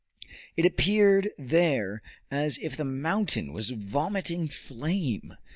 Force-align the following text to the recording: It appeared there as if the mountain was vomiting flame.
It 0.57 0.65
appeared 0.65 1.29
there 1.37 2.01
as 2.31 2.57
if 2.59 2.75
the 2.75 2.83
mountain 2.83 3.53
was 3.53 3.69
vomiting 3.69 4.47
flame. 4.47 5.37